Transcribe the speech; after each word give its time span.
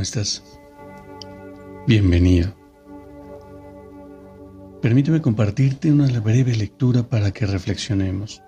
¿Cómo 0.00 0.04
estás? 0.04 0.42
Bienvenido. 1.86 2.56
Permíteme 4.80 5.20
compartirte 5.20 5.92
una 5.92 6.08
breve 6.20 6.56
lectura 6.56 7.02
para 7.02 7.32
que 7.32 7.44
reflexionemos. 7.44 8.42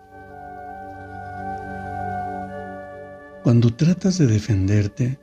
Cuando 3.42 3.74
tratas 3.74 4.16
de 4.16 4.28
defenderte, 4.28 5.18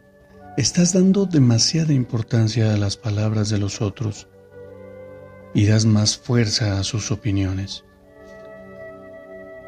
estás 0.55 0.93
dando 0.93 1.25
demasiada 1.25 1.93
importancia 1.93 2.75
a 2.75 2.77
las 2.77 2.95
palabras 2.95 3.49
de 3.49 3.57
los 3.57 3.81
otros 3.81 4.27
y 5.55 5.65
das 5.65 5.85
más 5.85 6.15
fuerza 6.15 6.79
a 6.79 6.83
sus 6.83 7.09
opiniones. 7.09 7.85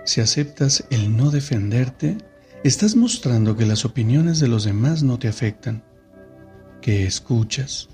Si 0.06 0.22
aceptas 0.22 0.86
el 0.92 1.18
no 1.18 1.32
defenderte, 1.32 2.20
estás 2.64 2.96
mostrando 2.96 3.58
que 3.58 3.66
las 3.66 3.84
opiniones 3.84 4.40
de 4.40 4.48
los 4.48 4.64
demás 4.64 5.02
no 5.02 5.18
te 5.18 5.28
afectan 5.28 5.90
que 6.82 7.06
escuchas, 7.06 7.90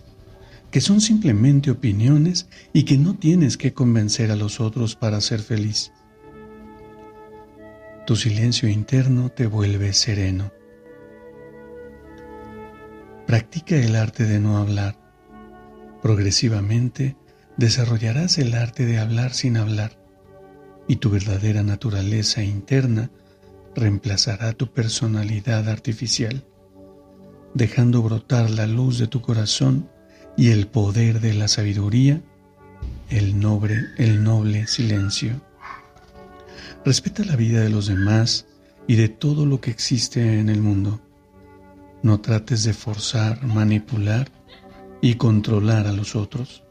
que 0.72 0.82
son 0.82 1.02
simplemente 1.02 1.72
opiniones 1.72 2.48
y 2.74 2.84
que 2.84 2.98
no 2.98 3.16
tienes 3.16 3.58
que 3.58 3.74
convencer 3.74 4.32
a 4.32 4.36
los 4.36 4.60
otros 4.60 4.96
para 4.96 5.22
ser 5.22 5.42
feliz. 5.42 5.92
Tu 8.06 8.16
silencio 8.16 8.70
interno 8.70 9.30
te 9.30 9.48
vuelve 9.48 9.94
sereno. 9.94 10.52
Practica 13.26 13.76
el 13.76 13.96
arte 13.98 14.24
de 14.24 14.40
no 14.40 14.58
hablar. 14.58 14.98
Progresivamente 16.02 17.18
desarrollarás 17.58 18.38
el 18.38 18.54
arte 18.54 18.86
de 18.86 19.00
hablar 19.00 19.34
sin 19.34 19.58
hablar 19.58 20.00
y 20.88 20.98
tu 20.98 21.10
verdadera 21.10 21.64
naturaleza 21.64 22.44
interna 22.44 23.12
reemplazará 23.76 24.54
tu 24.54 24.72
personalidad 24.72 25.68
artificial 25.68 26.46
dejando 27.58 28.04
brotar 28.04 28.52
la 28.52 28.68
luz 28.68 29.00
de 29.00 29.08
tu 29.08 29.22
corazón 29.22 29.90
y 30.38 30.52
el 30.52 30.68
poder 30.68 31.20
de 31.20 31.34
la 31.34 31.48
sabiduría, 31.48 32.22
el 33.10 33.40
noble, 33.40 33.88
el 33.98 34.24
noble 34.24 34.68
silencio. 34.68 35.42
Respeta 36.86 37.26
la 37.26 37.36
vida 37.36 37.62
de 37.62 37.70
los 37.70 37.88
demás 37.88 38.46
y 38.86 38.96
de 38.96 39.10
todo 39.10 39.48
lo 39.48 39.60
que 39.60 39.72
existe 39.72 40.40
en 40.40 40.50
el 40.50 40.62
mundo. 40.62 41.02
No 42.04 42.22
trates 42.22 42.64
de 42.64 42.74
forzar, 42.74 43.44
manipular 43.44 44.30
y 45.02 45.16
controlar 45.16 45.88
a 45.88 45.94
los 45.94 46.16
otros. 46.16 46.64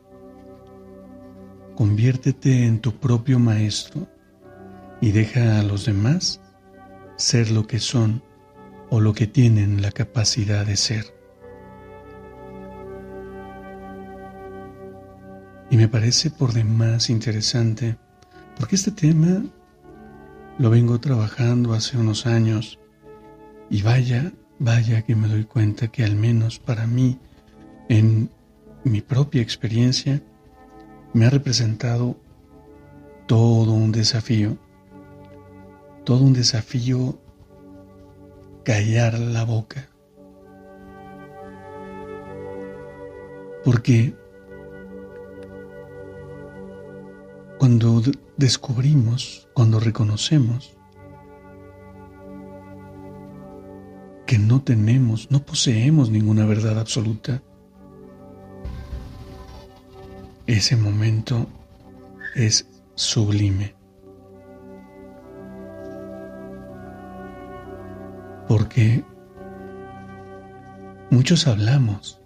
Conviértete 1.75 2.65
en 2.65 2.79
tu 2.79 2.93
propio 2.93 3.41
maestro 3.41 4.07
y 5.01 5.11
deja 5.11 5.59
a 5.59 5.63
los 5.65 5.85
demás 5.85 6.41
ser 7.17 7.51
lo 7.51 7.67
que 7.67 7.81
son 7.81 8.23
o 8.91 9.01
lo 9.01 9.13
que 9.13 9.27
tienen 9.27 9.83
la 9.83 9.91
capacidad 9.91 10.67
de 10.67 10.77
ser. 10.77 11.15
Y 15.71 15.77
me 15.77 15.89
parece 15.89 16.31
por 16.31 16.53
demás 16.53 17.11
interesante 17.11 17.97
porque 18.59 18.77
este 18.77 18.93
tema 18.93 19.45
lo 20.59 20.71
vengo 20.71 20.99
trabajando 21.01 21.75
hace 21.75 21.99
unos 21.99 22.27
años 22.27 22.79
y 23.69 23.83
vaya, 23.83 24.33
vaya 24.59 25.03
que 25.03 25.17
me 25.17 25.29
doy 25.29 25.45
cuenta 25.45 25.89
que 25.89 26.05
al 26.05 26.17
menos 26.17 26.59
para 26.59 26.87
mí, 26.87 27.19
en 27.89 28.31
mi 28.85 29.01
propia 29.01 29.43
experiencia, 29.43 30.23
me 31.13 31.27
ha 31.27 31.31
representado 31.31 32.17
todo 33.27 33.73
un 33.73 33.91
desafío, 33.91 34.57
todo 36.05 36.23
un 36.23 36.33
desafío 36.33 37.19
callar 38.67 39.17
la 39.17 39.45
boca. 39.45 39.89
Porque 43.63 44.13
cuando 47.61 48.03
descubrimos, 48.37 49.49
cuando 49.55 49.79
reconocemos 49.79 50.77
que 54.27 54.37
no 54.37 54.61
tenemos, 54.61 55.31
no 55.31 55.47
poseemos 55.47 56.11
ninguna 56.11 56.45
verdad 56.45 56.81
absoluta, 56.81 57.45
ese 60.49 60.77
momento 60.77 61.47
es 62.35 62.67
sublime. 62.97 63.76
Porque 68.57 69.05
muchos 71.11 71.47
hablamos 71.47 72.23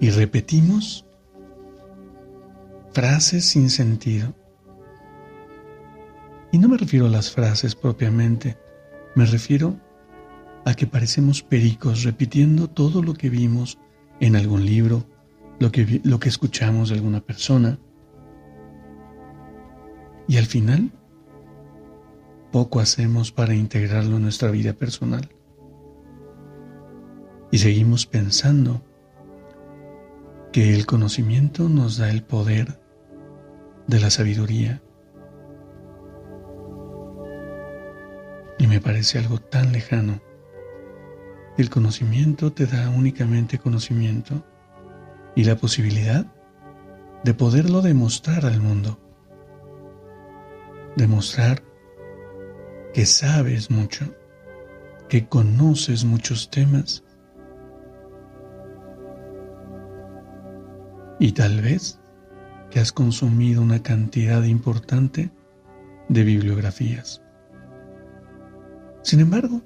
y 0.00 0.10
repetimos 0.10 1.06
frases 2.92 3.46
sin 3.46 3.70
sentido. 3.70 4.34
Y 6.52 6.58
no 6.58 6.68
me 6.68 6.76
refiero 6.76 7.06
a 7.06 7.08
las 7.08 7.30
frases 7.30 7.74
propiamente, 7.74 8.58
me 9.14 9.24
refiero 9.24 9.80
a 10.66 10.74
que 10.74 10.86
parecemos 10.86 11.42
pericos 11.42 12.02
repitiendo 12.02 12.68
todo 12.68 13.02
lo 13.02 13.14
que 13.14 13.30
vimos 13.30 13.78
en 14.20 14.36
algún 14.36 14.66
libro, 14.66 15.06
lo 15.58 15.72
que, 15.72 16.02
lo 16.04 16.20
que 16.20 16.28
escuchamos 16.28 16.90
de 16.90 16.96
alguna 16.96 17.22
persona. 17.22 17.78
Y 20.28 20.36
al 20.36 20.44
final 20.44 20.92
poco 22.50 22.80
hacemos 22.80 23.32
para 23.32 23.54
integrarlo 23.54 24.16
en 24.16 24.22
nuestra 24.22 24.50
vida 24.50 24.72
personal. 24.72 25.28
Y 27.50 27.58
seguimos 27.58 28.06
pensando 28.06 28.82
que 30.52 30.74
el 30.74 30.86
conocimiento 30.86 31.68
nos 31.68 31.98
da 31.98 32.10
el 32.10 32.22
poder 32.22 32.80
de 33.86 34.00
la 34.00 34.10
sabiduría. 34.10 34.82
Y 38.58 38.66
me 38.66 38.80
parece 38.80 39.18
algo 39.18 39.38
tan 39.38 39.72
lejano. 39.72 40.20
El 41.56 41.70
conocimiento 41.70 42.52
te 42.52 42.66
da 42.66 42.90
únicamente 42.90 43.58
conocimiento 43.58 44.44
y 45.34 45.44
la 45.44 45.56
posibilidad 45.56 46.26
de 47.24 47.34
poderlo 47.34 47.82
demostrar 47.82 48.46
al 48.46 48.60
mundo. 48.60 48.98
Demostrar 50.96 51.62
que 52.92 53.06
sabes 53.06 53.70
mucho, 53.70 54.04
que 55.08 55.26
conoces 55.26 56.04
muchos 56.04 56.50
temas 56.50 57.04
y 61.18 61.32
tal 61.32 61.60
vez 61.60 62.00
que 62.70 62.80
has 62.80 62.92
consumido 62.92 63.62
una 63.62 63.82
cantidad 63.82 64.42
importante 64.44 65.30
de 66.08 66.24
bibliografías. 66.24 67.22
Sin 69.02 69.20
embargo, 69.20 69.60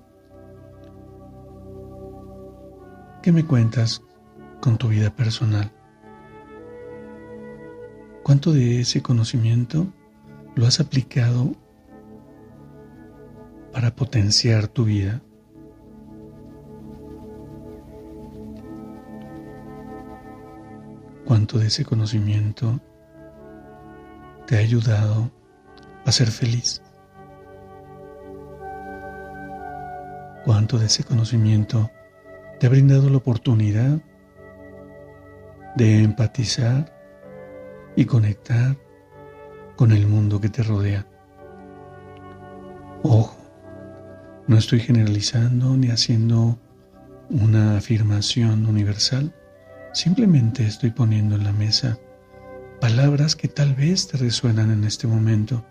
¿qué 3.22 3.32
me 3.32 3.44
cuentas 3.44 4.02
con 4.60 4.78
tu 4.78 4.88
vida 4.88 5.14
personal? 5.14 5.70
¿Cuánto 8.22 8.52
de 8.52 8.80
ese 8.80 9.02
conocimiento 9.02 9.86
lo 10.54 10.66
has 10.66 10.80
aplicado 10.80 11.54
para 13.74 13.90
potenciar 13.90 14.68
tu 14.68 14.84
vida. 14.84 15.20
Cuánto 21.24 21.58
de 21.58 21.66
ese 21.66 21.84
conocimiento 21.84 22.80
te 24.46 24.56
ha 24.56 24.60
ayudado 24.60 25.28
a 26.06 26.12
ser 26.12 26.28
feliz. 26.28 26.80
Cuánto 30.44 30.78
de 30.78 30.86
ese 30.86 31.02
conocimiento 31.02 31.90
te 32.60 32.68
ha 32.68 32.70
brindado 32.70 33.10
la 33.10 33.16
oportunidad 33.16 34.00
de 35.74 36.04
empatizar 36.04 36.94
y 37.96 38.04
conectar 38.04 38.76
con 39.74 39.90
el 39.90 40.06
mundo 40.06 40.40
que 40.40 40.48
te 40.48 40.62
rodea. 40.62 41.04
Ojo, 43.02 43.43
No 44.46 44.58
estoy 44.58 44.80
generalizando 44.80 45.74
ni 45.76 45.88
haciendo 45.88 46.58
una 47.30 47.78
afirmación 47.78 48.66
universal, 48.66 49.34
simplemente 49.94 50.66
estoy 50.66 50.90
poniendo 50.90 51.36
en 51.36 51.44
la 51.44 51.52
mesa 51.52 51.98
palabras 52.78 53.36
que 53.36 53.48
tal 53.48 53.74
vez 53.74 54.08
te 54.08 54.18
resuenan 54.18 54.70
en 54.70 54.84
este 54.84 55.06
momento. 55.06 55.64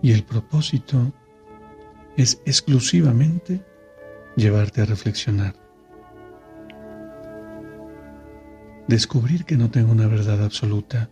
Y 0.00 0.12
el 0.12 0.24
propósito 0.24 1.12
es 2.16 2.40
exclusivamente 2.46 3.62
llevarte 4.36 4.80
a 4.80 4.86
reflexionar. 4.86 5.54
Descubrir 8.88 9.44
que 9.44 9.58
no 9.58 9.70
tengo 9.70 9.92
una 9.92 10.06
verdad 10.06 10.42
absoluta 10.42 11.10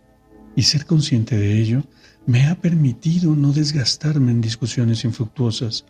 y 0.55 0.63
ser 0.63 0.85
consciente 0.85 1.37
de 1.37 1.59
ello 1.59 1.83
me 2.25 2.47
ha 2.47 2.55
permitido 2.55 3.35
no 3.35 3.51
desgastarme 3.51 4.31
en 4.31 4.41
discusiones 4.41 5.03
infructuosas, 5.05 5.85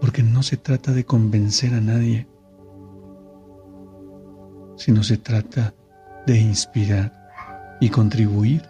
porque 0.00 0.22
no 0.22 0.42
se 0.42 0.56
trata 0.56 0.92
de 0.92 1.04
convencer 1.04 1.74
a 1.74 1.80
nadie, 1.80 2.26
sino 4.76 5.02
se 5.02 5.16
trata 5.16 5.74
de 6.26 6.38
inspirar 6.38 7.76
y 7.80 7.88
contribuir 7.88 8.62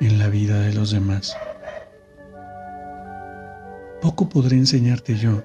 en 0.00 0.18
la 0.18 0.28
vida 0.28 0.60
de 0.60 0.72
los 0.72 0.90
demás. 0.90 1.36
Poco 4.00 4.28
podré 4.28 4.56
enseñarte 4.56 5.16
yo, 5.16 5.42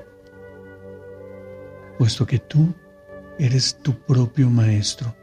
puesto 1.98 2.26
que 2.26 2.40
tú 2.40 2.74
eres 3.38 3.78
tu 3.82 3.94
propio 3.94 4.50
maestro. 4.50 5.16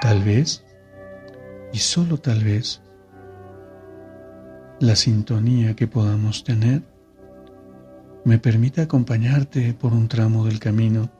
Tal 0.00 0.22
vez, 0.22 0.64
y 1.74 1.78
solo 1.78 2.16
tal 2.16 2.42
vez, 2.42 2.80
la 4.80 4.96
sintonía 4.96 5.76
que 5.76 5.86
podamos 5.86 6.42
tener 6.42 6.82
me 8.24 8.38
permita 8.38 8.82
acompañarte 8.82 9.74
por 9.74 9.92
un 9.92 10.08
tramo 10.08 10.46
del 10.46 10.58
camino 10.58 11.10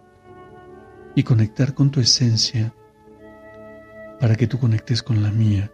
y 1.14 1.24
conectar 1.24 1.74
con 1.74 1.90
tu 1.90 2.00
esencia 2.00 2.74
para 4.18 4.34
que 4.36 4.46
tú 4.46 4.58
conectes 4.58 5.02
con 5.02 5.22
la 5.22 5.30
mía 5.30 5.70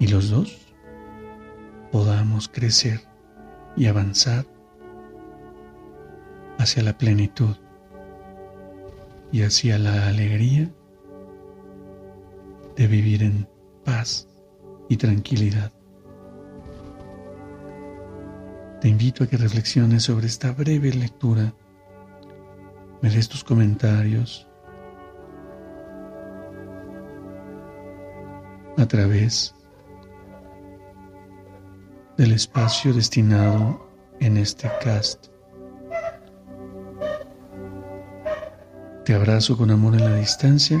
y 0.00 0.06
los 0.06 0.30
dos 0.30 0.56
podamos 1.92 2.48
crecer 2.48 3.00
y 3.76 3.86
avanzar 3.86 4.46
hacia 6.58 6.82
la 6.82 6.96
plenitud 6.96 7.56
y 9.32 9.42
hacia 9.42 9.78
la 9.78 10.08
alegría 10.08 10.70
de 12.76 12.86
vivir 12.86 13.22
en 13.22 13.48
paz 13.84 14.28
y 14.88 14.96
tranquilidad. 14.96 15.72
Te 18.80 18.88
invito 18.88 19.24
a 19.24 19.26
que 19.26 19.36
reflexiones 19.36 20.02
sobre 20.02 20.26
esta 20.26 20.52
breve 20.52 20.92
lectura. 20.92 21.54
Me 23.00 23.10
des 23.10 23.28
tus 23.28 23.44
comentarios 23.44 24.46
a 28.76 28.86
través 28.86 29.54
del 32.16 32.32
espacio 32.32 32.92
destinado 32.92 33.88
en 34.20 34.36
este 34.36 34.70
cast. 34.82 35.28
Te 39.04 39.14
abrazo 39.14 39.56
con 39.56 39.70
amor 39.70 39.94
en 39.94 40.04
la 40.04 40.16
distancia 40.16 40.80